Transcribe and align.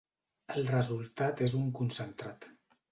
El 0.53 0.65
resultat 0.71 1.47
és 1.49 1.57
un 1.63 1.71
concentrat. 1.83 2.55